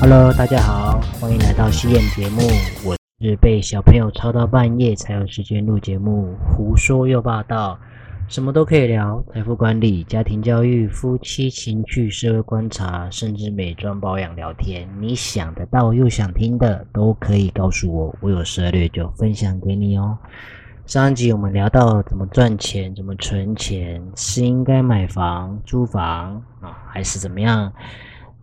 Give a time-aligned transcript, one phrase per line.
[0.00, 2.40] Hello，大家好，欢迎来到西燕节目。
[2.86, 7.78] 我是被小朋友吵到半夜才有时间录节目，胡说又霸道，
[8.26, 9.22] 什么都可以聊。
[9.30, 20.16] 财富管理、家庭教育、夫妻情趣、社会观察，甚至美妆保养、聊天，你想得到又想听的，都可以告诉我，我有涉略就分享给你哦。
[20.86, 27.70] 上一集我们聊到怎么赚钱，怎么存钱，是应该买房、租房啊，还是怎么样？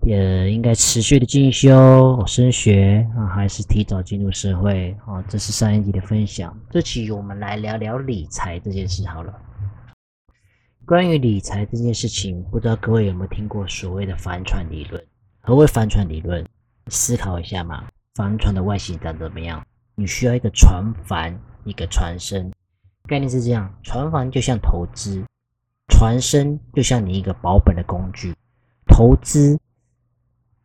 [0.07, 5.21] 也，应该持续的进修、升学啊，还是提早进入社会啊？
[5.27, 6.57] 这是上一集的分享。
[6.71, 9.33] 这期我们来聊聊理财这件事好了。
[10.85, 15.03] 关于理财这件事情，不知道各位有没有听过所谓的帆船理论？
[15.41, 16.45] 何谓帆船理论？
[16.87, 17.83] 思考一下嘛。
[18.15, 19.61] 帆船的外形长怎么样？
[19.95, 21.37] 你需要一个船帆。
[21.65, 22.49] 一个船身
[23.09, 25.21] 概念是这样，船帆就像投资，
[25.89, 28.33] 船身就像你一个保本的工具。
[28.87, 29.59] 投资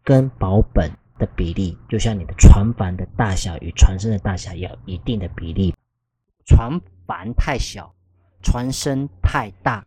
[0.05, 5.75] 跟保本的比例，就像你的船帆的大小与船身的大小要一定的比例。
[6.45, 7.95] 船帆太小，
[8.43, 9.87] 船身太大，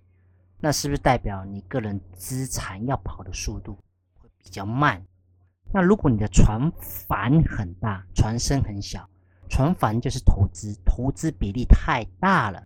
[0.59, 3.77] 那是不是代表你个人资产要跑的速度
[4.17, 5.05] 会比较慢？
[5.73, 9.09] 那如果你的船帆很大，船身很小？
[9.49, 12.65] 船帆就是投资，投资比例太大了，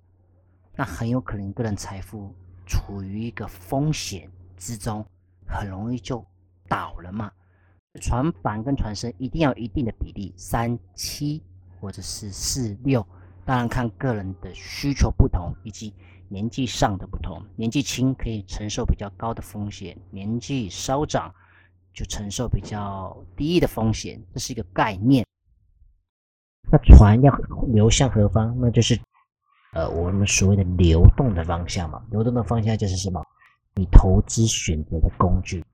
[0.75, 2.35] 那很有可能个人财富
[2.67, 5.03] 处于一个风险之中，
[5.47, 6.23] 很容易就
[6.67, 7.31] 倒了嘛。
[7.99, 11.41] 船帆跟船身一定要一定的比例，三七
[11.79, 13.05] 或者是四六，
[13.45, 15.93] 当然看个人的需求不同以及
[16.27, 21.33] 年纪上的不同，年纪轻可以承受比较高的风险，年纪稍长
[21.93, 25.25] 就承受比较低的风险，这是一个概念。
[26.71, 27.35] 那船要
[27.73, 28.55] 流向何方？
[28.61, 28.99] 那就是，
[29.73, 31.99] 呃，我们所谓的流动的方向嘛。
[32.11, 33.19] 流动的方向就是什么？
[33.73, 35.65] 你投资选择的工具。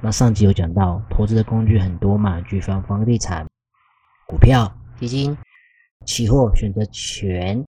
[0.00, 3.44] 那上集有讲到，投资的工具很多嘛，举方房地产、
[4.28, 5.36] 股票、基金、
[6.06, 7.64] 期货、选择权、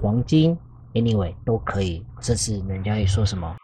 [0.00, 0.56] 黄金
[0.92, 2.06] ，anyway 都可以。
[2.20, 3.56] 这次人家也说什么，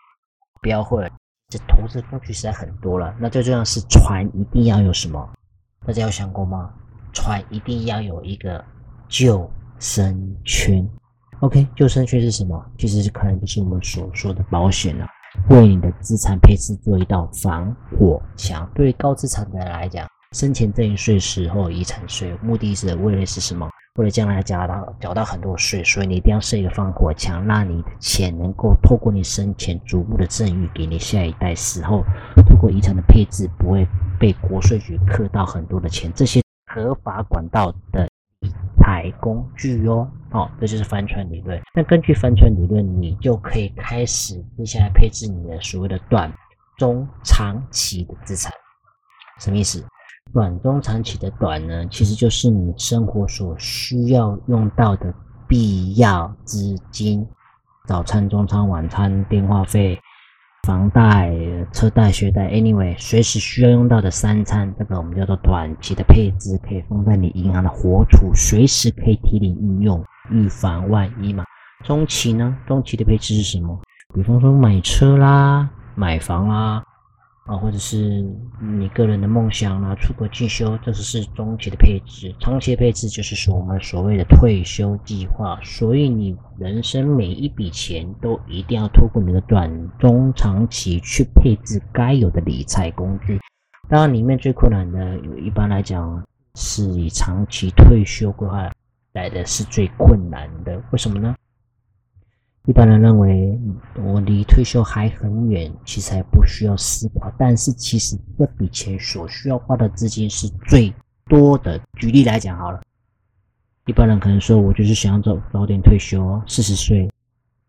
[0.61, 1.09] 不要会，
[1.49, 3.15] 这投资工具实在很多了。
[3.21, 5.33] 那最重要是船一定要有什么？
[5.87, 6.69] 大家有想过吗？
[7.13, 8.65] 船一定要有一个
[9.09, 10.85] 救生圈
[11.41, 11.67] ，OK？
[11.77, 12.61] 救生圈是什么？
[12.77, 15.07] 其实是可能就是我们所说的保险了，
[15.49, 18.69] 为你的资产配置做一道防火墙。
[18.75, 23.69] 对于高资产的人来讲，生前赠与税、死后遗产税，目的是为了是什么？
[23.97, 32.05] 为了将来缴到缴到很多税，所以你一定要设一个防火墙，让你的钱能够透过你生前逐步的赠与给你下一代，死后
[32.49, 33.87] 透过遗产的配置，不会
[34.19, 36.13] 被国税局扣到很多的钱。
[36.15, 36.41] 这些。
[36.73, 38.09] 合法管道的
[38.81, 41.61] 理财工具哦，哦，这就是帆船理论。
[41.75, 46.33] 那根据帆船理论，你就可以开始接下来配置你的所谓的短、
[46.79, 48.53] 中、长期的资产。
[49.39, 49.85] 什么意思？
[50.33, 55.13] 短、中、长期的短呢，其实就是你生活所需要用到的
[55.47, 57.27] 必要资金，
[57.87, 60.01] 早餐、中餐、晚餐、电话费。
[60.67, 61.33] 房贷、
[61.73, 71.45] 车贷、学贷，anyway，随时需要用到的三餐，这个我们叫做短期的配置，可以放在你银行的活储，随时可以提领运用，预防万一嘛。
[71.83, 73.81] 中期呢，中期的配置是什么？
[74.15, 76.85] 比方说买车啦，买房啦。
[77.51, 78.25] 啊，或者是
[78.61, 82.33] 你个人的梦想啦，出国进修，这只是中期的配置。
[82.39, 85.59] 长期的配置就是说我们所谓的退休计划。
[85.65, 89.69] 所以你人生每一笔钱都一定要透过你的短、
[89.99, 93.41] 中、长期去配置该有的理财工具。
[93.89, 96.25] 当然，里面最困难的，一般来讲
[96.55, 98.71] 是以长期退休规划
[99.15, 100.81] 来的是最困难的。
[100.93, 101.35] 为什么呢？
[102.67, 103.59] 一般人认为
[104.05, 107.33] 我离退休还很远，其实还不需要思考。
[107.39, 110.93] 但是其实这笔钱所需要花的资金是最
[111.27, 111.81] 多的。
[111.99, 112.81] 举例来讲好了，
[113.87, 117.11] 一般人可能说我就是想要早早点退休，四十岁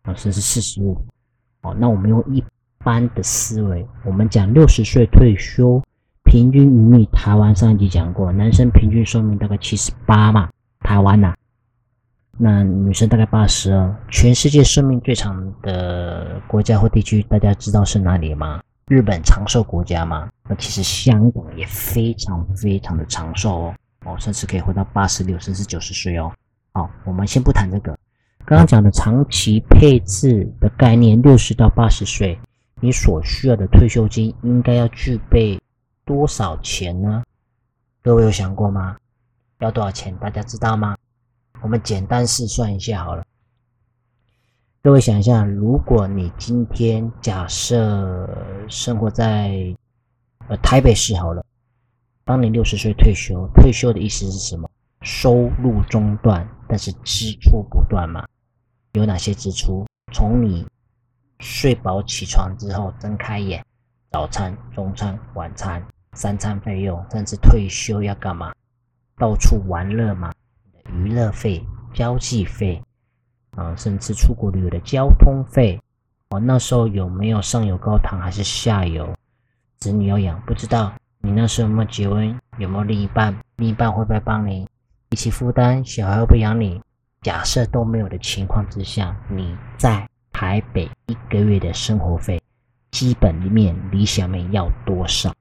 [0.02, 0.96] 啊，甚至四十五。
[1.62, 2.44] 哦，那我们用一
[2.84, 5.82] 般的思维，我们讲六十岁退休，
[6.24, 7.06] 平均余命。
[7.12, 10.50] 台湾上一集讲过，男生平均寿命大概七十八嘛，
[10.80, 11.34] 台湾呐。
[12.38, 18.62] 那女生大概八十二，全世界寿命最长的国家或地区，大家知道是哪里吗？
[18.86, 20.28] 日本长寿国家吗？
[20.48, 23.74] 那其实香港也非常非常的长寿哦，
[24.06, 26.32] 哦，甚至可以活到八十六甚至九十岁哦。
[26.72, 27.96] 好，我们先不谈这个，
[28.44, 32.38] 刚刚讲的长期配置的概念，六十到八十岁，
[32.80, 35.60] 你所需要的退休金应该要具备
[36.04, 37.22] 多少钱呢？
[38.02, 38.96] 各位有想过吗？
[39.60, 40.16] 要多少钱？
[40.16, 40.96] 大家知道吗？
[41.62, 43.24] 我们简单试算一下好了，
[44.82, 48.28] 各位想一下，如果你今天假设
[48.68, 49.54] 生活在
[50.48, 51.44] 呃台北市好了，
[52.24, 54.68] 当你六十岁退休，退休的意思是什么？
[55.02, 58.26] 收入中断，但是支出不断嘛？
[58.94, 59.86] 有哪些支出？
[60.12, 60.66] 从你
[61.38, 63.64] 睡饱起床之后，睁开眼，
[64.10, 65.80] 早餐、中餐、晚餐、
[66.14, 68.52] 三餐费用，甚至退休要干嘛？
[69.16, 70.32] 到处玩乐嘛？
[70.90, 72.82] 娱乐费、交际费，
[73.56, 75.80] 啊，甚至出国旅游的交通费。
[76.30, 79.14] 哦，那时候有没有上有高堂还是下有？
[79.78, 80.92] 子女要养，不知道。
[81.20, 82.38] 你那时候有没有结婚？
[82.58, 83.36] 有没有另一半？
[83.56, 84.66] 另一半会不会帮你
[85.10, 85.84] 一起负担？
[85.84, 86.80] 小孩会不养你？
[87.20, 92.40] 假设都没有的情况之下，你在台北一个月的生活费，
[92.90, 95.32] 基本里面、理想面要多少？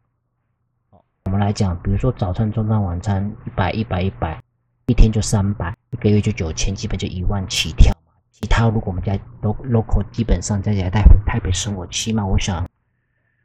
[1.26, 4.40] 我们来讲，比如说早餐、中餐、晚餐一百、一百、一百，
[4.88, 7.94] 一天就三百，一个月就九千，基本就一万起跳。
[8.32, 12.68] 其他如果我们在 local，基本上在在台台北生活，起码我想。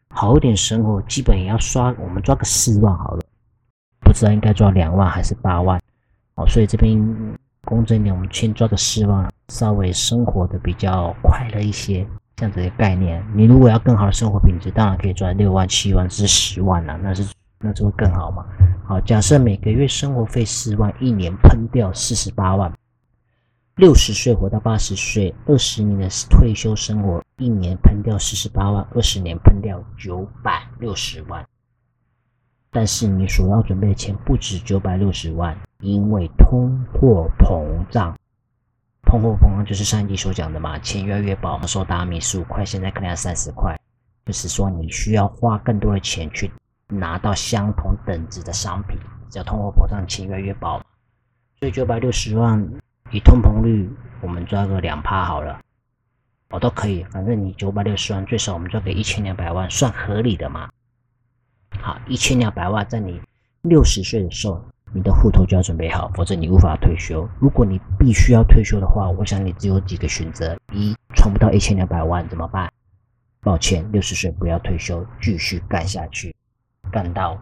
[0.08, 3.20] 好一点生活，基本也要刷，我们抓个四万好了，
[4.00, 5.78] 不知道应该抓两万还是八万，
[6.36, 6.98] 哦，所以这边
[7.66, 13.22] 公正一点，我们先抓个四万，稍微生活的比较快乐一些，这样子的概念。
[13.34, 17.22] 你如果要更好的生活品质，当然可以赚六万、七万至十万了，那是
[17.60, 18.44] 那就会更好嘛。
[18.86, 22.72] 好，假设每个月生活费四万，一年喷掉四十八万。
[23.76, 31.44] 六十岁活到八十岁，二十年的退休生活，一年喷掉四十八万，二十年喷掉九百六十万。
[32.70, 38.16] 但是你所要准备的钱不止九百六十万，因为通货膨胀。
[39.02, 43.78] 通货膨胀就是上一集所讲的嘛，钱越来越薄，说大米十五块，现在可能要三十块，
[44.24, 46.50] 就是说你需要花更多的钱去
[46.88, 48.98] 拿到相同等值的商品，
[49.30, 50.80] 只要通货膨胀，钱越来越薄，
[51.58, 52.68] 所以九百六十万。
[53.12, 53.88] 以通膨率，
[54.20, 55.60] 我们抓个两趴好了，
[56.50, 57.04] 我都可以。
[57.12, 60.68] 反正你九百六十万，最少我们抓个一千两百万，算合理的嘛。
[61.80, 63.22] 好，一千两百万，在你
[63.62, 64.60] 六十岁的时候，
[64.92, 67.28] 你的户头就要准备好，否则你无法退休。
[67.38, 72.68] 如果你必须要退休的话，我想你只有几个选择：一，存不到一千两百万怎么办？
[73.40, 76.34] 抱歉，六十岁不要退休，继续干下去，
[76.90, 77.38] 干到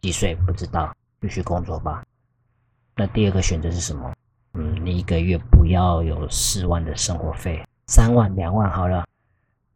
[0.00, 2.02] 几岁不知道，继续工作吧。
[2.96, 4.12] 那第二个选择是什么？
[4.54, 9.04] 嗯，你一个月不要有四万的生活费，三万、两万好了，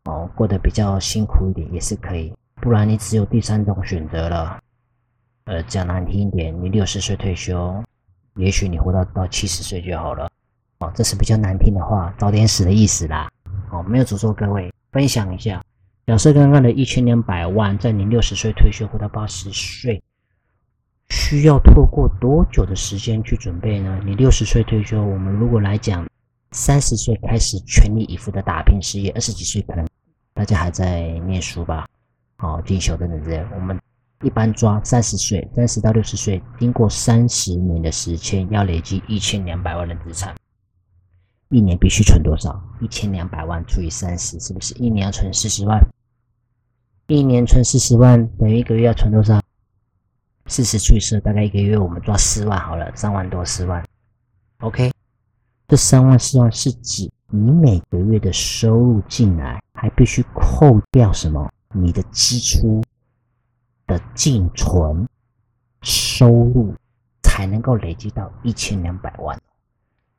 [0.05, 2.33] 哦，过得比较辛苦一点也是可以。
[2.57, 4.61] 不然你只有第三种选择了。
[5.45, 7.83] 呃，讲难听一点，你六十岁退休，
[8.35, 10.29] 也许你活到到七十岁就好了。
[10.81, 13.31] 哦，这是比较难听的话，早点死的意思啦。
[13.71, 15.63] 哦，没有诅咒各位，分享一下。
[16.07, 20.01] 假设刚刚的一千两百万，在你六十岁退休活到八十岁。
[21.09, 24.01] 需要透过多久的时间去准备呢？
[24.05, 26.09] 你六十岁退休，我们如果来讲，
[26.53, 29.85] 三十岁开始全力以赴的打拼事业，二十几岁可能
[30.33, 31.89] 大家还在念书吧，
[32.37, 33.45] 好进修等等这些。
[33.57, 33.77] 我们
[34.23, 40.37] 一般抓三十岁，三十到六十岁，经过三十年的时间，要累积一千两百万的资产，
[41.49, 42.63] 一年必须存多少？
[42.81, 45.81] 一千两百万除以三十，是不是一年要存四十万？
[47.09, 49.41] 一年存四十万，等于一个月要存多少？
[50.47, 53.85] 四十岁时，大概一个月我们抓四万好了，三万多四万。
[54.59, 54.91] OK，
[55.69, 61.49] 这三万四万是指你每个月的收入进来，还必须扣掉什么？
[61.73, 62.83] 你的支出
[63.87, 65.07] 的净存
[65.83, 66.75] 收入，
[67.23, 69.41] 才能够累积到一千两百万。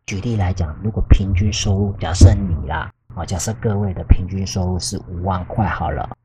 [0.06, 6.15] 举例来讲，如果平均收入，假设你啦，啊，假设各位的平均收入是五万块好了，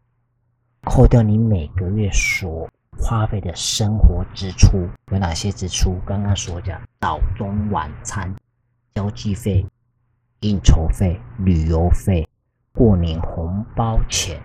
[0.84, 6.00] 扣掉你每个月所花费的生活支出有哪些支出？
[6.04, 8.34] 刚刚所讲早中晚餐、
[8.92, 9.64] 交际费、
[10.40, 12.28] 应酬费、旅游费、
[12.72, 14.42] 过年红包钱、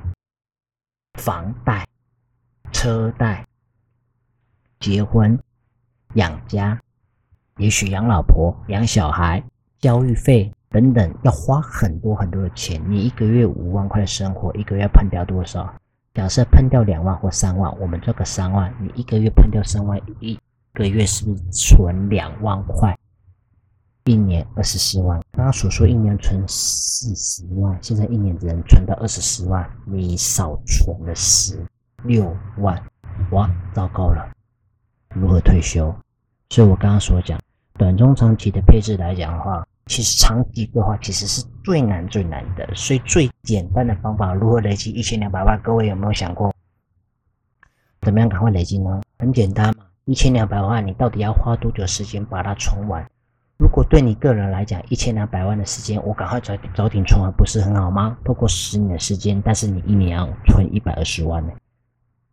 [1.20, 1.88] 房贷、
[2.72, 3.46] 车贷、
[4.80, 5.38] 结婚、
[6.14, 6.80] 养家，
[7.58, 9.44] 也许养老婆、养小孩、
[9.80, 12.80] 教育费等等，要花很多很多的钱。
[12.88, 15.74] 你一个月五万块的生活，一个月要喷掉多少？
[16.18, 20.36] 假设喷掉两万或三万，我们赚个三万，你一个月喷掉三万，一
[20.74, 22.98] 个月是不是存两万块？
[24.06, 25.22] 一年二十四万。
[25.34, 31.64] 刚刚所说一年存四十万，现在一年只能存到二十四万，你少存了十
[32.06, 32.84] 六万，
[33.30, 34.28] 哇，糟糕了！
[35.10, 35.96] 如何退休？
[36.50, 37.40] 所以我刚刚所讲，
[37.78, 39.64] 短中长期的配置来讲的话。
[39.88, 45.60] 其实长期规划其实是最难最难的，所以最简单的方法，如何累积一千两百万？
[45.64, 46.54] 各位有没有想过，
[48.02, 49.02] 怎么样赶快累积呢？
[49.18, 53.10] 很简单嘛，一千两百万，你到底要花多久时间把它存完？
[53.58, 58.18] 如果对你个人来讲，一千两百万的时间，我赶快早早点存完，不是很好吗？
[58.24, 61.54] 透过十年的时间，但是你一年要存一百二十万呢，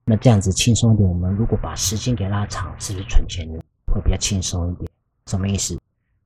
[0.04, 3.48] 那这样子轻松一点，我们如果把时间给拉长，是不是存钱
[3.86, 4.90] 会比较轻松一点？
[5.26, 5.78] 什么意思？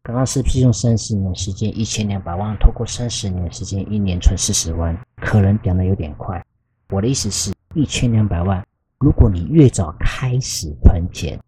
[0.03, 4.99] 刚刚是不是用三十年时间一千两百万，透过三十年时间一年存四十万？
[5.17, 6.43] 可能讲的有点快。
[6.89, 8.67] 我的意思是，一千两百万，
[8.99, 11.39] 如果你越早开始存钱，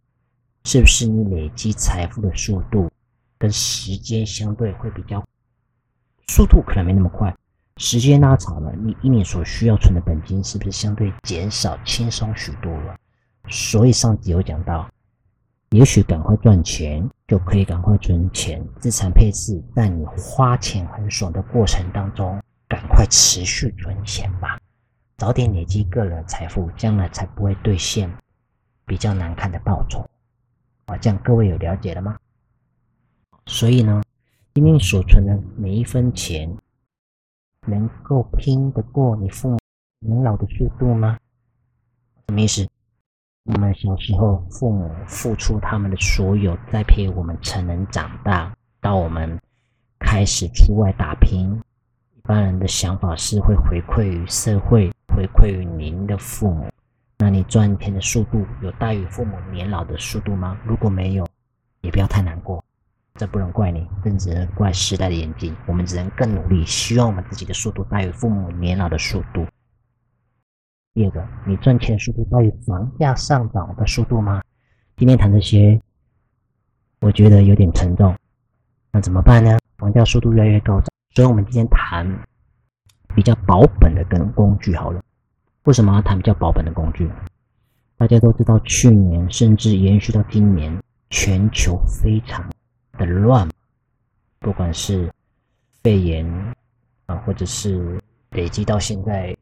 [0.65, 2.91] 是不是你累积财富的速度
[3.39, 5.25] 跟时间相对会比较，
[6.29, 7.35] 速度可能没那么快，
[7.79, 12.95] 时间拉长了，你一年所需要存的本金是不是相对减少、轻松许多了？
[13.49, 14.87] 所以上集有讲到。
[15.71, 24.61] 也许赶快赚钱就可以赶快存钱，资产配置在你花钱很爽的过程当中，赶快持续存钱吧，
[25.17, 28.13] 早点累积个人财富，将来才不会兑现
[28.85, 30.05] 比较难看的报酬。
[30.87, 32.19] 啊，这样各位有了解了吗？
[33.47, 34.03] 所以呢，
[34.55, 36.53] 今天所存的每一分钱，
[37.69, 39.59] 能够拼得过你父母
[40.01, 41.17] 年老的速度吗？
[42.27, 42.69] 什么意思？
[43.45, 49.41] 我们小时候，父母付出他们的所有，栽培我们成人长大，到我们
[49.99, 51.59] 开始出外打拼。
[52.15, 56.69] 一般人的想法是会回馈于社会，回馈于您的父母。
[57.17, 60.57] 那你赚钱的速度有大于父母年老的速度吗？
[60.65, 61.27] 如果没有，
[61.81, 62.63] 也不要太难过。
[63.15, 65.57] 这不能怪你，更只能怪时代的眼睛。
[65.67, 69.47] 我们只能更努力，希望我们自己的速度大于父母年老的速度。
[71.01, 74.43] 第二个，你赚钱速度大于房价上涨的速度吗？
[74.99, 75.81] 今天谈这些，
[77.01, 78.15] 我觉得有点沉重。
[78.93, 79.57] 那怎么办呢？
[79.79, 82.07] 房价速度越来越高涨，所以我们今天谈
[83.15, 85.03] 比较保本的跟工具好了。
[85.63, 87.11] 为什么要谈比较保本的工具？
[87.97, 92.47] 大家都知道，去年甚至延续到今年，全球非常
[92.99, 93.49] 的乱，
[94.39, 95.11] 不管是
[95.83, 96.27] 肺炎
[97.07, 97.99] 啊，或者是
[98.33, 99.35] 累积到现在。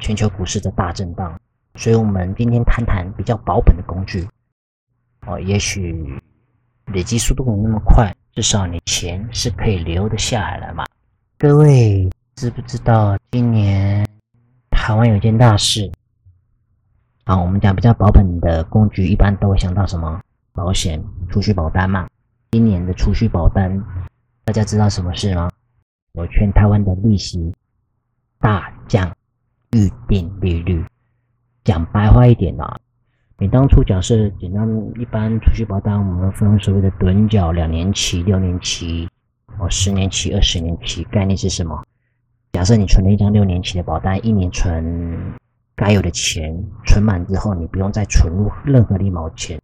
[0.00, 1.38] 全球股市的大震荡，
[1.76, 4.26] 所以我们今天谈谈比较保本的工具。
[5.26, 6.20] 哦，也许
[6.92, 10.84] 累积速度没那么快，至少你钱是可以留得下来的嘛。
[11.38, 14.06] 各位知不知道今年
[14.70, 15.90] 台湾有件大事？
[17.24, 20.20] 啊，我们讲比较保本的工具，一般都会想到什么？
[20.52, 22.08] 保险、储蓄保单嘛。
[22.50, 23.82] 今年的储蓄保单，
[24.44, 25.50] 大家知道什么事吗？
[26.12, 27.52] 我劝台湾的利息
[28.38, 29.10] 大降。
[29.74, 30.84] 预定利率，
[31.64, 32.78] 讲白话一点啊，
[33.38, 39.08] 你当初假设简单一般储蓄保单，我们分所谓的趸缴两年期、六年期、
[39.58, 41.82] 哦十年期、二十年期，概念是什么？
[42.52, 45.34] 假设你存了一张六年期的保单，一年存
[45.74, 49.60] 该有的钱，存满之后，你不用再存入任何一毛钱。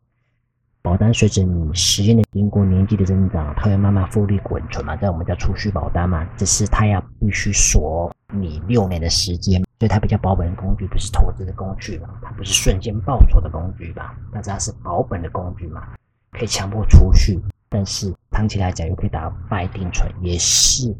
[0.83, 14.15] 保单随着你时间的经过年纪的增长，它会慢慢复利滚存嘛，在我们叫储蓄保单嘛，只是它要必须锁你六年的时间，所以它比较保本的工具，不是投资的工具嘛，它不是瞬间报酬的工具吧？
[14.33, 15.83] 但是它是保本的工具嘛，
[16.31, 20.95] 可以强迫储蓄，但是长期来讲又可以打败定存，也是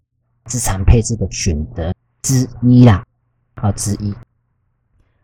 [0.47, 3.05] 资产配置的选择之一啦，
[3.55, 4.13] 啊之一。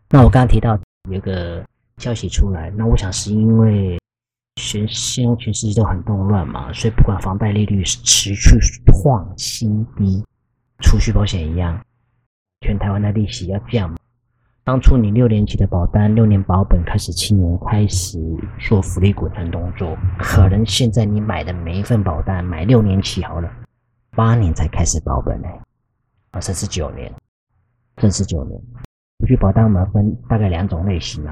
[0.09, 1.65] 那我刚刚提到有个
[1.97, 3.99] 消息出来，那我想是因为。
[4.59, 10.25] 全现全世界都很动乱嘛，所以不管房贷利率持续创新低，
[10.81, 11.79] 储蓄保险一样，
[12.61, 13.95] 全台湾的利息要降。
[14.63, 18.19] 当初你六年期的保单，六年保本开始，七年开始
[18.59, 23.49] 做福利滚存动作，可能现在你买的每一份保单买六年期好了，
[24.11, 25.47] 八年才开始保本呢，
[26.31, 27.13] 啊，甚至九年，
[27.99, 28.59] 甚至九年。
[29.19, 31.31] 储蓄保单我们分大概两种类型啊。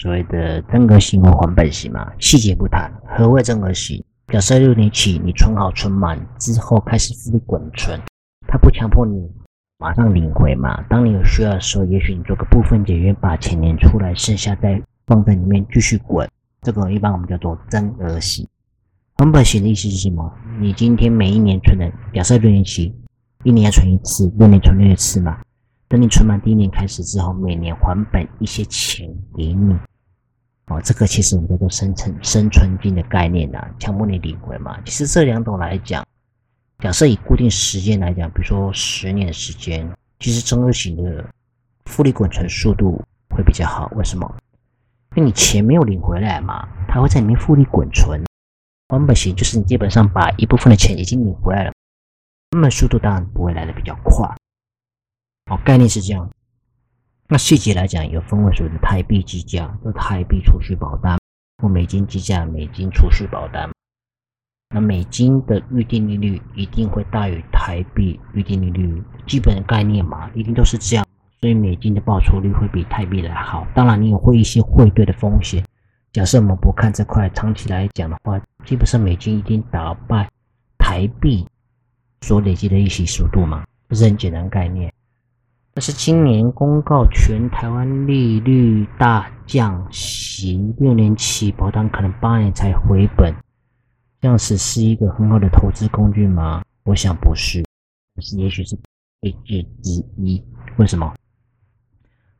[0.00, 2.90] 所谓的增额型和还本型嘛，细节不谈。
[3.04, 4.02] 何谓增额型？
[4.28, 8.00] 假设六年起你存好存满之后开始复利滚存，
[8.48, 9.30] 它不强迫你
[9.82, 10.80] 马上领回嘛。
[10.88, 16.28] 当你有需要的时候，也许你做个部分解约，把钱领出来，剩下再放在里面继续滚。
[16.60, 18.46] 这个一般我们叫做增额型。
[19.16, 20.32] 还本型的意思是什么？
[20.60, 22.94] 你今天每一年存的，假设六年期，
[23.42, 25.36] 一年存一次，六年存六次嘛。
[25.88, 29.74] 等你存满第一年开始之后，每年还本一些钱给你，
[30.68, 34.78] 哦，这个其实我们叫做生存生存金的概念呐，强迫你领回嘛。
[34.84, 36.06] 其实这两种来讲，
[36.78, 39.88] 假设以固定时间来讲，比如说十年的时间，
[40.18, 41.24] 其实增额型的
[41.86, 43.00] 复利滚存速度
[43.30, 43.90] 会比较好。
[43.94, 44.36] 为什么？
[45.14, 48.22] 因为你钱没有领回来嘛，它会在里面复利滚存。
[48.88, 51.72] 还本型就是你基本上把一部分的钱已经领回来了，
[52.50, 54.28] 那么速度当然不会来的比较快。
[55.50, 56.30] 哦，概念是这样。
[57.28, 61.16] 那细节来讲，有分为所谓的台币计价，就台币储蓄保单
[61.62, 63.70] 或美金计价美金储蓄保单。
[64.72, 71.06] 那美金的预定利率一定会大于台币预定利率，基本概念嘛，一定都是这样。
[71.40, 73.66] 所以美金的报酬率会比台币来好。
[73.74, 75.62] 当然，你也会一些汇兑的风险。
[76.12, 80.28] 假设我们不看这块，长期来讲的话，基本上美金一定打败
[80.78, 81.46] 台币
[82.20, 84.92] 所累积的利息速度嘛，这是很简单概念。
[85.74, 93.34] 但是今年公告全台湾利率大降息，六年期保单可能八年才回本，
[94.22, 96.62] 这样子是一个很好的投资工具吗？
[96.84, 97.64] 我想不是，
[98.20, 98.78] 是也许是
[99.20, 100.40] 配置之一。
[100.76, 101.12] 为什么？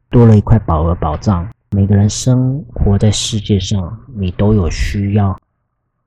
[0.09, 1.45] 多了一块保额保障。
[1.71, 5.37] 每个人生活在世界上，你都有需要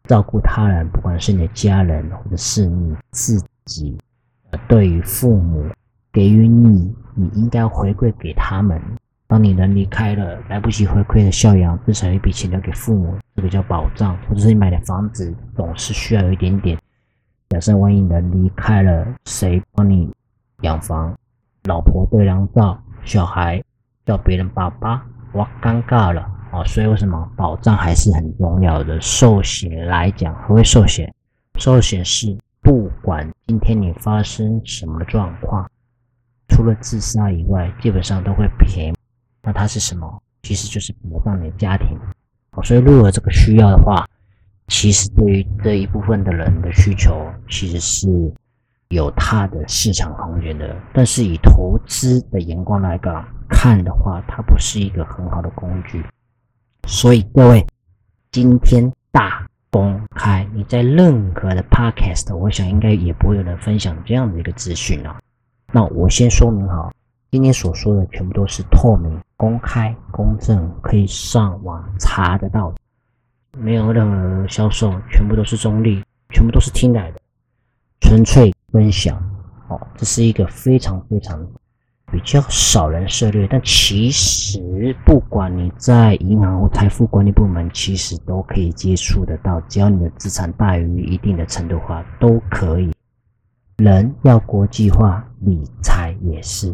[0.05, 3.97] 照顾他人，不管是你的家人或者是你自己。
[4.69, 5.69] 对于父母
[6.13, 8.81] 给予你，你应该回馈给他们。
[9.27, 14.15] 当你人离开了，来不及回馈的孝养，至少有一笔钱留给父母，这个叫保障。
[14.29, 16.77] 或者是你买的房子，总是需要有一点点。
[17.49, 20.11] 假设万一人离开了，谁帮你
[20.61, 21.17] 养房？
[21.63, 23.63] 老婆对粮照，小孩
[24.05, 25.03] 叫别人爸爸。
[25.33, 26.63] 哇，尴尬了哦！
[26.65, 29.01] 所以为什么保障还是很重要的？
[29.01, 31.11] 寿险来讲，何为寿险？
[31.59, 35.69] 寿险是不管今天你发生什么状况，
[36.47, 38.93] 除了自杀以外，基本上都会赔。
[39.45, 40.21] 那它是什么？
[40.43, 41.97] 其实就是保障你的家庭。
[42.51, 44.07] 哦所以如果这个需要的话，
[44.67, 48.07] 其实对于这一部分的人的需求，其实是
[48.89, 50.75] 有它的市场空间的。
[50.93, 56.03] 但是以投资的眼光来讲，看的话，它不是一个很好的工具，
[56.87, 57.65] 所以各位，
[58.31, 65.19] 今天大公开，你在任何的 podcast，我想应该也不会有人分享这样的一个资讯啊。
[65.73, 66.91] 那我先说明好，
[67.31, 72.73] 今天所说的全部都是透明、公开、公正，可以上网查得到，
[73.57, 77.19] 没有任何销售，全部都是中立，全部都是听来的，
[78.01, 79.17] 纯粹分享。
[79.67, 81.45] 哦，这是一个非常非常。
[82.11, 89.59] 比较少人涉猎，但其实不管你在银行或财富管理部门，其实都可以接触得到。
[89.61, 92.93] 只要你的资产大于一定的程度的话，都可以。
[93.77, 96.73] 人要国际化，理财也是。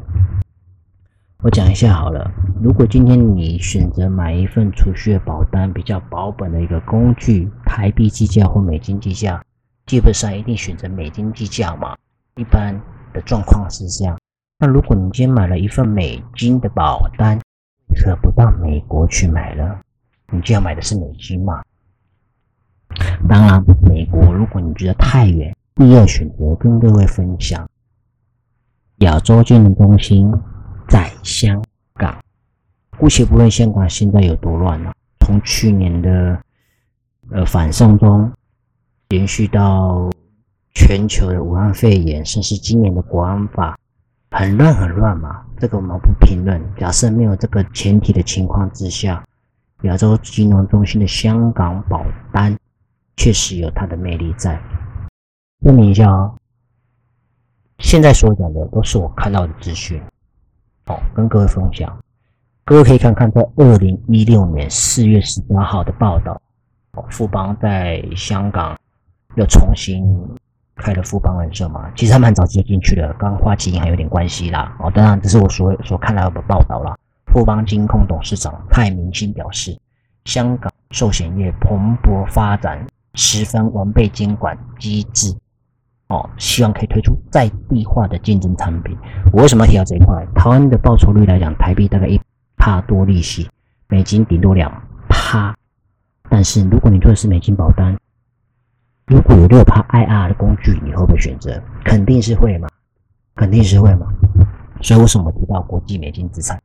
[1.44, 9.44] 我讲一下好了，如果今天你选择买一份储蓄的保单，比较保本的一个工具，台币计价或美金计价，
[9.88, 11.98] 基本上一定选择美金计价嘛。
[12.36, 12.80] 一般
[13.12, 14.16] 的状况是这样。
[14.60, 17.40] 那如果你今天买了一份美金的保单，
[17.96, 19.82] 可不到美国去买了，
[20.32, 21.64] 你就要买的是美金嘛？
[23.28, 27.68] 当然，美国如果你觉得太远，第二选择跟各位分享，
[28.98, 30.32] 亚洲金融中心
[30.92, 32.22] 在香港。
[32.98, 36.38] 姑且不论香港现在有多乱了，从去年的
[37.32, 38.30] 呃反送中，
[39.10, 40.10] 延续到
[40.76, 43.78] 全球的武汉肺炎，甚至今年的国安法。
[44.34, 46.62] 很乱很乱嘛，这个我们不评论。
[46.78, 49.26] 假设没有这个前提的情况之下，
[49.84, 52.58] 亚洲金融中心的香港保单
[53.18, 54.62] 确实有它的魅力在。
[55.64, 56.34] 说明一下哦，
[57.80, 60.02] 现在所讲的都是我看到的资讯，
[60.92, 61.98] 哦，跟各位分享。
[62.66, 66.42] 各位可以看看在二零一六年四月十八号的报道，
[67.10, 68.78] 富邦在香港
[69.36, 70.04] 又重新。
[70.78, 74.76] 开了富邦人寿嘛，其实还蛮早就进去了，跟花旗银行有点关系啦。
[74.80, 76.98] 哦，当然这是我所所看到的报道啦。
[77.28, 79.78] 富邦金控董事长蔡明星表示，
[80.26, 85.36] 香港寿险业蓬勃发展，十分完备监管机制，
[86.12, 88.97] 哦，希望可以推出在地化的竞争产品。
[89.32, 90.28] 我为什么要提到这一块？
[90.36, 92.19] 台湾的报酬率来讲，台币大概一
[92.58, 93.50] 帕多利息，
[93.88, 94.69] 美金顶多两
[95.08, 95.56] 帕。
[96.30, 97.97] 但是如果你做的是美金保单，
[99.08, 101.62] 如果有六趴 IR 的工具，你会不会选择？
[101.86, 102.67] 肯定是会嘛，
[103.36, 104.08] 肯定是会嘛。
[104.82, 106.62] 所以为什么提到国际美金资产？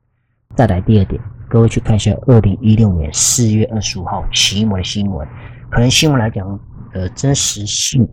[0.56, 5.24] 再来第二点，各位去看一下二零一六年四月二十五号奇摩的新闻，
[5.70, 6.58] 可能新闻来讲，
[6.94, 8.08] 呃，真实性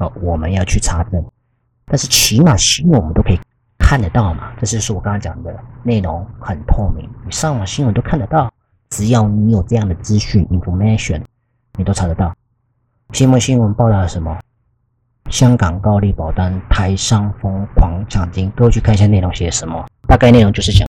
[0.00, 1.24] 哦，我们要去查证。
[1.86, 3.38] 但是起码新闻我们都可以
[3.78, 8.52] 看得到嘛，这就是我刚刚讲的内容很透明，你上网新闻都看得到，
[8.88, 11.22] 只要你有这样的资讯 information，
[11.78, 12.34] 你都查得到。
[13.12, 14.38] 新闻新闻报道了什么？
[15.30, 19.86] 香港高利保单台商疯狂抢金，都去看一下内容写什么。
[20.08, 20.88] 大概内容就是讲，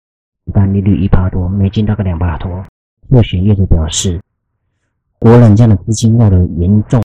[0.54, 2.64] 单利率一趴多，美金大概两趴多。
[3.08, 4.22] 若选业主表示，
[5.20, 7.02] 国人这样的资金要的严重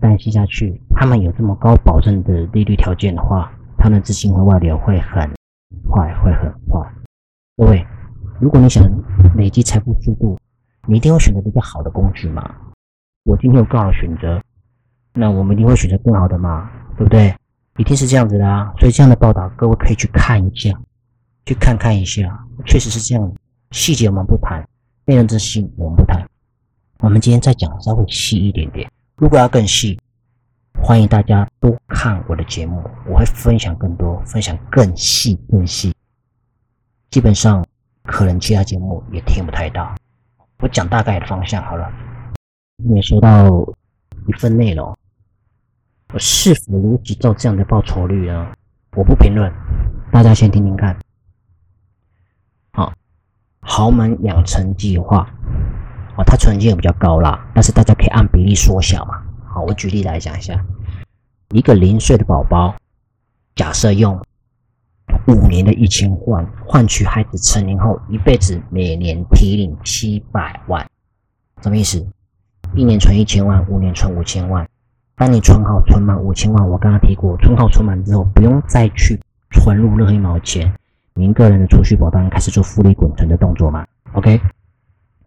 [0.00, 5.30] 担心下去，他们有这么高保证的利率条件的话，他们资金会外流会很
[5.88, 6.80] 快，会很快。
[7.56, 7.86] 各位，
[8.38, 8.84] 如果你想
[9.36, 10.38] 累积财富速度，
[10.86, 12.42] 你一定会选择比较好的工具嘛。
[13.24, 14.40] 我今天有更好的选择，
[15.14, 17.34] 那我们一定会选择更好的嘛，对不对？
[17.78, 18.72] 一定是这样子的啊。
[18.78, 20.78] 所以这样的报道，各位可以去看一下，
[21.46, 23.32] 去看看一下，确实是这样。
[23.70, 24.66] 细节我们不谈，
[25.06, 26.24] 内容这些我们不谈。
[27.00, 28.90] 我们今天再讲稍微细一点点。
[29.18, 29.98] 如果要更细，
[30.78, 35.90] 欢迎大家多看我的节目，我会分享更多，分享更细更细。
[37.08, 37.64] 基本上
[38.02, 39.94] 可能其他节目也听不太到。
[40.58, 41.90] 我讲大概的方向好了。
[42.76, 43.48] 你收到
[44.28, 44.94] 一份内容，
[46.12, 48.52] 我是否如急兆这样的报酬率呢？
[48.96, 49.50] 我不评论，
[50.12, 50.94] 大家先听听看。
[52.72, 52.92] 好，
[53.60, 55.26] 豪门养成计划，
[56.16, 59.22] 哦，它成绩也比较高啦，但是大家可以按比例缩小嘛。
[59.44, 60.64] 好，我举例来讲一下，
[61.50, 62.74] 一个零岁的宝宝，
[63.54, 64.20] 假设用
[65.26, 70.84] 五年的一千万换取孩子成年后一辈子每年提领七百万，
[71.62, 72.06] 什么意思？
[72.74, 74.66] 一年存一千万，五年存五千万。
[75.16, 79.18] 当你存好存满五千万，我刚刚提过，存好存满之后，不用再去
[79.50, 80.70] 存入任何一毛钱，
[81.14, 84.38] 您个人的储蓄保单开始做复利滚存的动作嘛？OK，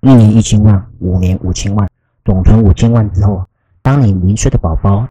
[0.02, 1.88] 一年一千万，五年五千万，
[2.24, 3.46] 总存五千万之后，
[3.82, 5.06] 当你零岁的宝宝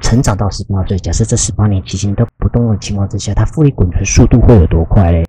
[0.00, 5.24] 成长到十八岁，假设这十八年期间都不动的情况之下，它复利滚存速度会有多快嘞？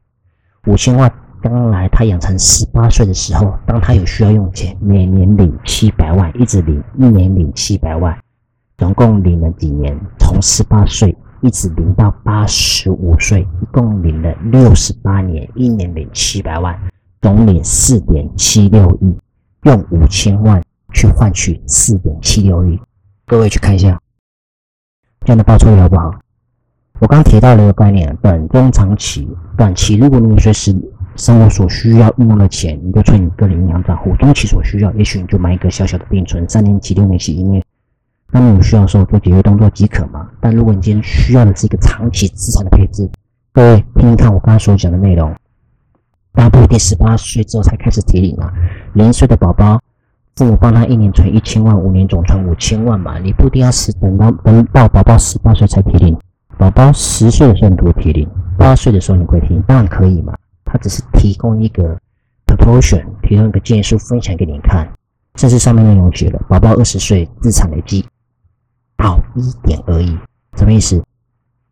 [0.66, 1.10] 五千万
[1.42, 8.18] 将来他养成十八岁的时候，当他有需要用钱，每年领七百万，一直领，一年领七百万。
[8.78, 9.98] 总共领了几年？
[10.20, 16.78] 从十八岁一直领到八十五岁，一共领了六十八年，一年领七百万，
[17.28, 19.14] 总领四点七六亿，
[19.64, 20.64] 用五千万
[20.94, 22.80] 去换取四点七六亿。
[23.26, 24.00] 各位去看一下，
[25.26, 26.10] 这样的报酬率好不好？
[27.00, 29.28] 我刚提到了一个概念：短、中、长期。
[29.58, 30.74] 短期，如果你随时
[31.18, 37.62] 生活所需要运用的钱，你就存你个人银行账户；中期所需要，也许你就买一个小小的定存，三年期、六年期一年。
[38.32, 40.30] 当你有需要的时候做节约动作即可嘛。
[40.40, 43.10] 但如果你今天需要的是一个长期资产的配置，
[43.52, 45.36] 各位听听看我刚刚所讲的内容。
[46.38, 48.54] 大不一定十八岁之后才开始提领啊，
[48.94, 49.82] 零岁的宝宝，
[50.36, 53.18] 父母帮他一年存一千万，五年总存五千万嘛。
[53.18, 56.16] 你不一定要十等到等到宝宝十八岁才提领，
[56.56, 60.32] 宝宝十岁的时候你可以提领，八岁的时候你可以提领，当然可以嘛。
[60.64, 61.98] 他只是提供一个
[62.46, 64.88] proportion，提供一个建议书分享给你看。
[65.34, 68.06] 这是上面内容写的，宝宝二十岁资产累积。
[68.96, 70.16] 到一点二亿，
[70.56, 71.04] 什么意思？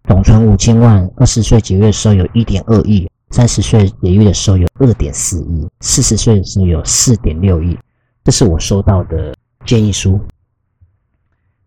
[0.07, 7.77] 总存五千万，二十岁解约的时候有一点二亿，三十岁解约的时候有二点四亿，四十岁的时候有四点六亿。
[8.23, 9.35] 这是我收到的
[9.65, 10.19] 建议书，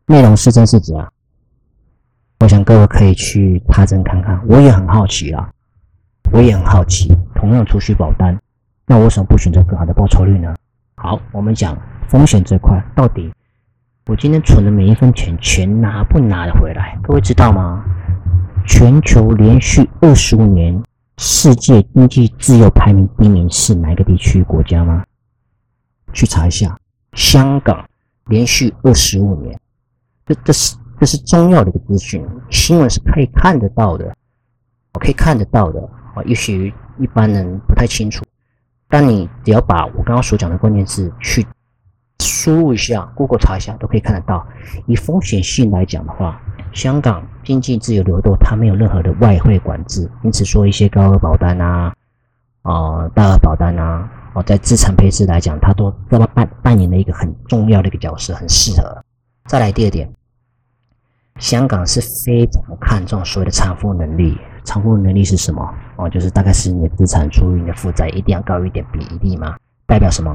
[0.07, 1.09] 内容是真是假？
[2.41, 4.41] 我想各位可以去查证看看。
[4.49, 5.51] 我也很好奇啊，
[6.33, 8.39] 我也很好奇，同样储蓄保单，
[8.87, 10.55] 那我为什么不选择更好的报酬率呢？
[10.97, 11.77] 好，我们讲
[12.09, 13.31] 风险这块到底。
[14.07, 16.99] 我今天存的每一分钱，全拿不拿得回来？
[17.03, 17.85] 各位知道吗？
[18.67, 20.83] 全球连续二十五年
[21.21, 25.05] 世界经济自由排名第一名是哪个地区国家吗？
[26.13, 26.79] 去查一下，
[27.15, 27.85] 香港
[28.27, 29.59] 连续二十五年，
[30.25, 34.15] 这这是这是重要的一个资讯，新闻是可以看得到的，
[34.95, 35.81] 我可以看得到的
[36.15, 38.25] 啊，也许一般人不太清楚，
[38.89, 41.45] 但你只要把我刚刚所讲的关键字去。
[42.21, 44.45] 输入一下，Google 查一下都可以看得到。
[44.87, 46.41] 以风险性来讲的话，
[46.79, 51.93] 香港经济自由流动，它没有任何的外汇管制，因此说一些高额保单啊、
[52.63, 59.05] 哦大额保单啊，哦，在资产配置来讲，它都这么扮扮演了一个很重要的一个角色，很适合。
[59.47, 60.09] 再来第二点，
[61.41, 64.39] 香港是非常看重所谓的偿付能力。
[64.63, 65.69] 偿付能力是什么？
[65.97, 69.57] 哦，就是大概是你的资产除以你的负债一定要高于一点比例嘛？
[69.85, 70.33] 代表什么？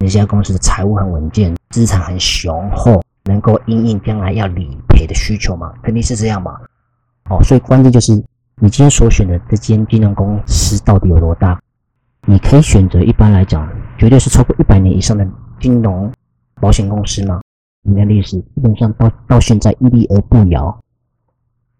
[0.00, 5.72] 你这家公司的财务很稳健，资产很雄厚，能够应应将来要理赔的需求吗？
[5.82, 6.58] 肯定是这样嘛。
[7.30, 8.12] 哦，所以关键就是
[8.56, 11.60] 你今天所选的这间金融公司到底有多大？
[12.26, 15.26] 你可以选择一般来讲，绝对是超过一百年以上的
[15.60, 16.10] 金融
[16.60, 17.40] 保险公司吗？
[17.82, 20.80] 你的历史基本上到到现在屹立而不摇，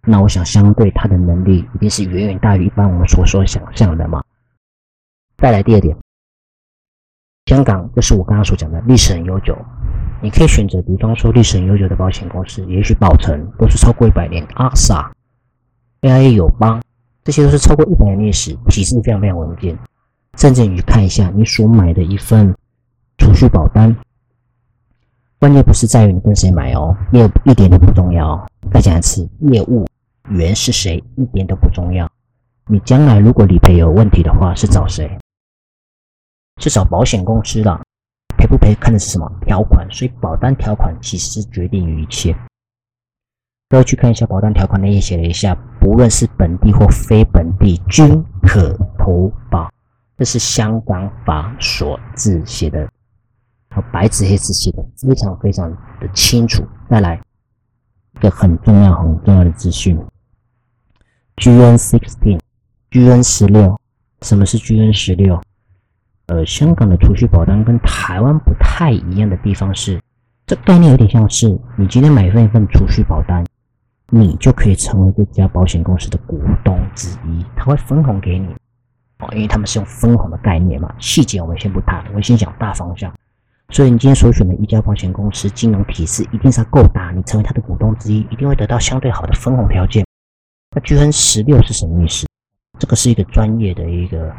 [0.03, 4.23] 那我想相对它的能力一定是远远大于一般我们所说想象的嘛。
[5.39, 5.97] 再来第二点。
[7.47, 9.55] 香港就是我刚刚所讲的历史很悠久，
[10.23, 15.13] 你可以选择，比方说历史很悠久的保险公司，也许保诚都是超过一百年，阿萨、
[16.01, 16.81] AIA 友邦，
[17.23, 19.77] 这些都是超过一百年历史，体制非常非常稳健。
[20.39, 22.55] 甚至你看一下你所买的一份
[23.19, 23.95] 储蓄保单，
[25.39, 28.43] 关键不是在于你跟谁买哦，业务一点都不重要。
[28.73, 29.87] 再讲一次，业务
[30.31, 32.11] 员是谁一点都不重要。
[32.69, 35.19] 你将来如果理赔有问题的话，是找谁？
[36.61, 37.81] 是找保险公司的
[38.37, 42.37] 赔不赔看的是什么条款，所以保单条款其实是决定于一切。
[43.71, 49.69] 各位去看一下保单条款那页写了一下，不论是本地或非本地，均可投保。
[50.17, 52.89] 这是香港法所字写的，
[53.71, 55.69] 和白纸黑字写的，非常非常
[56.01, 56.65] 的清楚。
[56.89, 57.21] 再来
[58.13, 59.99] 一个很重要很重要的资讯
[61.37, 63.77] ：GN sixteen，GN 十六。
[64.23, 65.41] 什么是 GN 十六？
[66.27, 70.01] 呃，香港的储蓄保单跟台湾不太一样的地方是，
[70.47, 73.45] 这概念有点像是你今天买份一份储蓄保单，
[74.09, 78.49] 你就可以成为这家保险公司的股东之一，他会分红给你。
[79.19, 83.13] 哦，因为他们是用分红的概念嘛，细节我们先不谈，我们先讲大方向。
[83.71, 90.05] 所以你今天所选的一家保险公司金融体系一定是要够大，你成为它的股东之一，一定会得到相对好的分红条件。
[90.75, 92.27] 那 GN 十六是什么意思？
[92.79, 94.35] 这个是一个专业的一个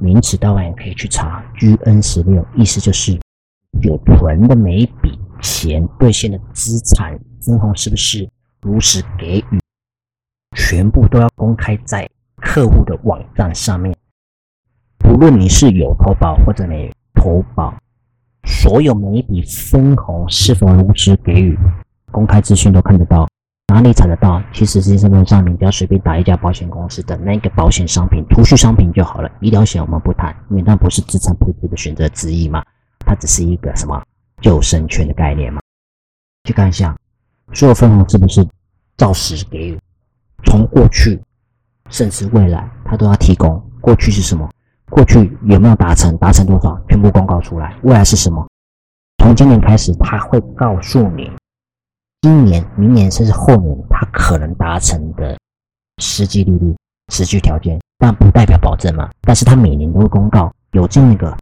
[0.00, 1.44] 名词，大家也可以去查。
[1.58, 3.18] GN 十六意思就是
[3.82, 8.28] 有存的每一笔钱兑现的资产分红是不是
[8.60, 9.60] 如实给予，
[10.56, 13.94] 全部都要公开在客户的网站上面。
[15.08, 17.74] 无论你是有投保或者没投保，
[18.44, 21.58] 所有每一笔分红是否如实给予，
[22.10, 23.28] 公开资讯都看得到。
[23.70, 24.42] 哪里查得到？
[24.52, 25.20] 其实实际上面，
[25.52, 29.30] 你只要随便打一家保险公司的那个保险商品、储蓄商品就好了。
[29.40, 32.64] 医疗险我们不谈，因为那不是资产配置的选择之一嘛，
[33.06, 34.02] 它只是一个什么
[34.40, 35.60] 救生圈的概念嘛。
[36.44, 36.96] 去看一下，
[37.52, 38.44] 所有分红是不是
[38.96, 39.78] 照实给予？
[40.42, 41.22] 从过去
[41.90, 43.62] 甚至未来，它都要提供。
[43.80, 44.50] 过去是什么？
[44.90, 46.18] 过去有没有达成？
[46.18, 46.76] 达成多少？
[46.88, 47.76] 全部公告出来。
[47.82, 48.44] 未来是什么？
[49.22, 51.30] 从今年开始，他会告诉你，
[52.22, 55.38] 今年、明年甚至后年，它可能达成的
[55.98, 56.76] 实际利率、
[57.08, 59.10] 实际条件，但不代表保证嘛。
[59.22, 61.34] 但是它每年都会公告，有这样一个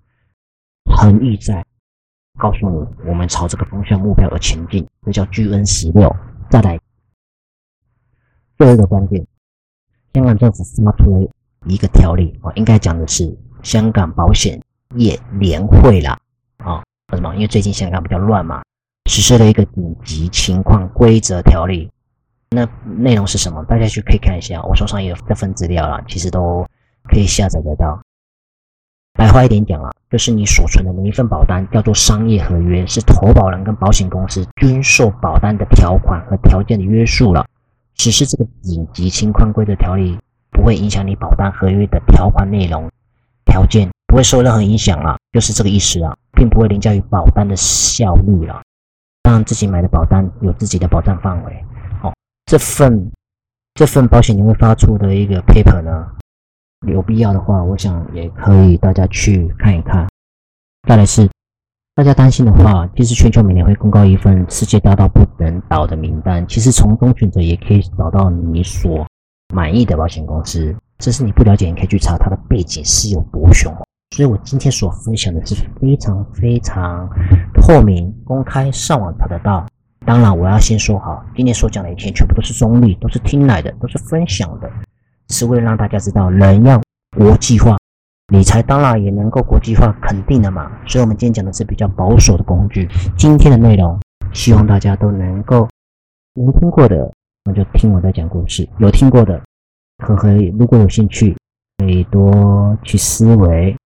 [0.97, 1.65] 恒意在，
[2.39, 6.15] 告诉你，我们朝这个方向目标而前进，这叫 GN 十六。
[6.49, 6.79] 再来，
[8.57, 9.27] 最后一个关键，
[10.15, 11.29] 香港政府发出了。
[11.67, 14.63] 一个条例啊，应该讲的是香港保险
[14.95, 16.17] 业联会啦
[16.59, 16.79] 啊，
[17.13, 17.35] 为什么？
[17.35, 18.63] 因为最近香港比较乱嘛，
[19.09, 21.91] 实施了一个紧急情况规则条例。
[22.51, 23.65] 那内容是什么？
[23.65, 26.65] 大家去可以看一下，我手上也有这份资料了，其实都
[27.05, 28.01] 可以下载得到。
[29.15, 37.45] 白话一点讲啊，就是你所存的每一份保单叫做商业合约，是投保人跟保险公司均受保单的条款和条件的约束了。
[37.97, 40.17] 实施这个紧急情况规则条例。
[40.51, 42.91] 不会影响你保单合约的条款内容、
[43.45, 48.61] 条件，不会受任何影响啊，就是这个意思啊，并不会凌驾于保单的效率了。
[49.29, 51.65] 当然，自己买的保单有自己的保障范围。
[52.01, 52.15] 好，
[52.47, 53.13] 这份
[53.75, 56.09] 这份保险你会发出的一个 paper 呢，
[56.87, 60.09] 有必要的话，我想也可以大家去看一看。
[60.89, 61.29] 再来是
[61.95, 69.07] 大家担心的话，其实全球每年会公告一份世界大到不能倒的名单，其实从中选择也可以找到你所。
[69.55, 73.71] 满意的保险公司，这是你不了解，你可以去查它的背景是有多凶。
[74.17, 77.09] 所以我今天所分享的是非常非常
[77.55, 79.65] 透明、公开，上网查得到。
[80.07, 84.71] 当然，我要先说好，今天所讲的一切全部都是中立，都是听来的，都是分享的，
[85.29, 86.81] 是为了让大家知道，人要
[87.17, 87.77] 国际化，
[88.33, 90.71] 理财当然也能够国际化，肯定的嘛。
[90.87, 92.89] 所以，我们今天讲的是比较保守的工具。
[93.17, 94.01] 今天的内容，
[94.33, 95.69] 希望大家都能够
[96.35, 97.13] 聆听过的。
[97.45, 99.41] 那就听我在讲故事，有听过的，
[99.99, 101.37] 可可以，如果有兴趣，
[101.79, 103.77] 可以多去思维，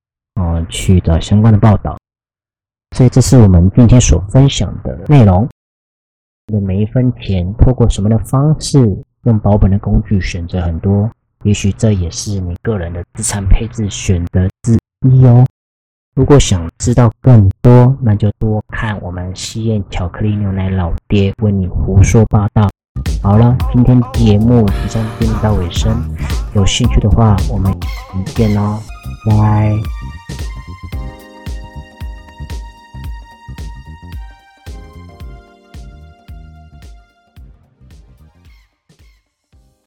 [0.72, 1.96] 去找相关的报道。
[2.96, 5.48] 所以这是我们今天所分享的内容。
[6.48, 8.78] 的每一分钱，透过什么的方式，
[9.22, 11.08] 用保本的工具，选择很多，
[11.44, 14.76] 也许这也是你个人的资产配置选择之
[15.08, 15.46] 一哦。
[16.14, 22.68] 如果想知道更多，那就多看我们西燕巧克力牛奶老爹为你胡说八道。
[23.22, 25.96] 好了，今天节目即将进入到尾声，
[26.54, 27.72] 有兴趣的话，我们
[28.12, 28.78] 明天见喽，
[29.26, 30.01] 拜。